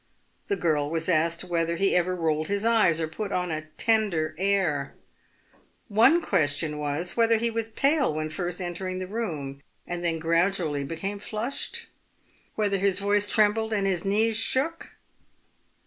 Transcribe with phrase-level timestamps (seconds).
[0.47, 4.33] The girl was asked whether he ever rolled his eyes, or put on a tender
[4.39, 4.95] air.
[5.89, 10.83] One question was, whether he was pale when first entering the room, and then gradually
[10.83, 11.85] became flushed?
[12.55, 14.97] whether his voice trembled and his knees shook